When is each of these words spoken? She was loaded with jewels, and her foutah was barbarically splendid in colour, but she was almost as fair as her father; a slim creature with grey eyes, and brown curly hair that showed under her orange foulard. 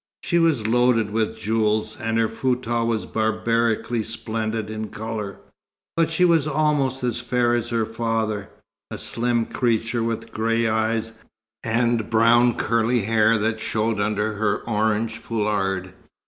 She 0.23 0.39
was 0.39 0.65
loaded 0.65 1.11
with 1.11 1.37
jewels, 1.37 1.95
and 1.97 2.17
her 2.17 2.27
foutah 2.27 2.83
was 2.83 3.05
barbarically 3.05 4.01
splendid 4.01 4.67
in 4.71 4.87
colour, 4.89 5.37
but 5.95 6.09
she 6.09 6.25
was 6.25 6.47
almost 6.47 7.03
as 7.03 7.19
fair 7.19 7.53
as 7.53 7.69
her 7.69 7.85
father; 7.85 8.49
a 8.89 8.97
slim 8.97 9.45
creature 9.45 10.01
with 10.01 10.31
grey 10.31 10.67
eyes, 10.67 11.11
and 11.63 12.09
brown 12.09 12.55
curly 12.55 13.03
hair 13.03 13.37
that 13.37 13.59
showed 13.59 13.99
under 13.99 14.33
her 14.37 14.67
orange 14.67 15.19
foulard. 15.19 15.93